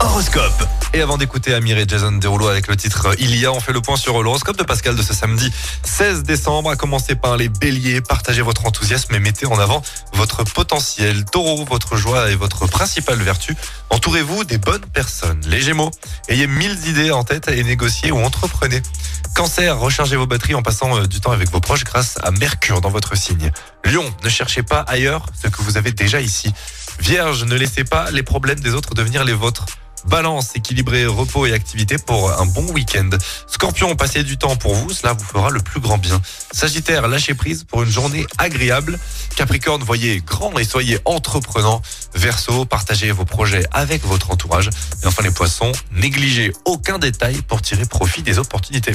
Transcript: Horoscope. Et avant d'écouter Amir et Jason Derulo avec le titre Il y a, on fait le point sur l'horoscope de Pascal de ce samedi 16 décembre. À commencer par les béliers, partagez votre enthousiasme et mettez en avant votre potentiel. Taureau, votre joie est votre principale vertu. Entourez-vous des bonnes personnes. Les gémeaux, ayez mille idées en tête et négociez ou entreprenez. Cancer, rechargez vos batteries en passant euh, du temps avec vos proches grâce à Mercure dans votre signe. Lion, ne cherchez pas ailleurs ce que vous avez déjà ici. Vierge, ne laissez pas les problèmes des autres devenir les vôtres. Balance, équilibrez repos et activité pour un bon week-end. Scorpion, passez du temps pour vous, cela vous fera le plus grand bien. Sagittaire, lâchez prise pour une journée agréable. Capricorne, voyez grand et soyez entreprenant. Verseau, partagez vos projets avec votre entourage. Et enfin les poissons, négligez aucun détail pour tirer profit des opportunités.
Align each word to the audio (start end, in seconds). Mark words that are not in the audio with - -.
Horoscope. 0.00 0.66
Et 0.94 1.00
avant 1.00 1.16
d'écouter 1.16 1.54
Amir 1.54 1.78
et 1.78 1.84
Jason 1.86 2.10
Derulo 2.10 2.48
avec 2.48 2.66
le 2.66 2.74
titre 2.74 3.14
Il 3.20 3.36
y 3.36 3.46
a, 3.46 3.52
on 3.52 3.60
fait 3.60 3.72
le 3.72 3.80
point 3.80 3.96
sur 3.96 4.20
l'horoscope 4.20 4.56
de 4.56 4.64
Pascal 4.64 4.96
de 4.96 5.02
ce 5.02 5.14
samedi 5.14 5.48
16 5.84 6.24
décembre. 6.24 6.70
À 6.70 6.76
commencer 6.76 7.14
par 7.14 7.36
les 7.36 7.48
béliers, 7.48 8.00
partagez 8.00 8.42
votre 8.42 8.66
enthousiasme 8.66 9.14
et 9.14 9.20
mettez 9.20 9.46
en 9.46 9.56
avant 9.60 9.80
votre 10.14 10.42
potentiel. 10.42 11.24
Taureau, 11.24 11.64
votre 11.64 11.96
joie 11.96 12.32
est 12.32 12.34
votre 12.34 12.66
principale 12.66 13.22
vertu. 13.22 13.56
Entourez-vous 13.90 14.42
des 14.42 14.58
bonnes 14.58 14.86
personnes. 14.92 15.40
Les 15.46 15.60
gémeaux, 15.60 15.92
ayez 16.28 16.48
mille 16.48 16.76
idées 16.88 17.12
en 17.12 17.22
tête 17.22 17.46
et 17.46 17.62
négociez 17.62 18.10
ou 18.10 18.18
entreprenez. 18.18 18.82
Cancer, 19.36 19.78
rechargez 19.78 20.16
vos 20.16 20.26
batteries 20.26 20.54
en 20.56 20.62
passant 20.62 20.96
euh, 20.96 21.06
du 21.06 21.20
temps 21.20 21.32
avec 21.32 21.50
vos 21.50 21.60
proches 21.60 21.84
grâce 21.84 22.18
à 22.24 22.32
Mercure 22.32 22.80
dans 22.80 22.90
votre 22.90 23.16
signe. 23.16 23.52
Lion, 23.84 24.04
ne 24.24 24.28
cherchez 24.28 24.64
pas 24.64 24.80
ailleurs 24.80 25.26
ce 25.40 25.46
que 25.46 25.62
vous 25.62 25.76
avez 25.76 25.92
déjà 25.92 26.20
ici. 26.20 26.52
Vierge, 27.00 27.44
ne 27.44 27.54
laissez 27.54 27.84
pas 27.84 28.10
les 28.10 28.22
problèmes 28.22 28.60
des 28.60 28.74
autres 28.74 28.94
devenir 28.94 29.24
les 29.24 29.32
vôtres. 29.32 29.66
Balance, 30.06 30.54
équilibrez 30.54 31.06
repos 31.06 31.46
et 31.46 31.52
activité 31.54 31.96
pour 31.96 32.30
un 32.30 32.44
bon 32.44 32.70
week-end. 32.72 33.08
Scorpion, 33.46 33.96
passez 33.96 34.22
du 34.22 34.36
temps 34.36 34.54
pour 34.56 34.74
vous, 34.74 34.90
cela 34.90 35.14
vous 35.14 35.24
fera 35.24 35.50
le 35.50 35.60
plus 35.60 35.80
grand 35.80 35.96
bien. 35.96 36.20
Sagittaire, 36.52 37.08
lâchez 37.08 37.34
prise 37.34 37.64
pour 37.64 37.82
une 37.82 37.90
journée 37.90 38.26
agréable. 38.36 38.98
Capricorne, 39.34 39.82
voyez 39.82 40.20
grand 40.20 40.58
et 40.58 40.64
soyez 40.64 40.98
entreprenant. 41.06 41.80
Verseau, 42.14 42.66
partagez 42.66 43.12
vos 43.12 43.24
projets 43.24 43.64
avec 43.72 44.04
votre 44.04 44.30
entourage. 44.30 44.68
Et 45.02 45.06
enfin 45.06 45.22
les 45.22 45.30
poissons, 45.30 45.72
négligez 45.92 46.52
aucun 46.66 46.98
détail 46.98 47.40
pour 47.42 47.62
tirer 47.62 47.86
profit 47.86 48.22
des 48.22 48.38
opportunités. 48.38 48.94